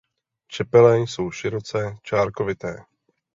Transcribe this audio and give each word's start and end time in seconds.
Čepele 0.47 0.99
jsou 0.99 1.31
široce 1.31 1.97
čárkovité. 2.03 2.85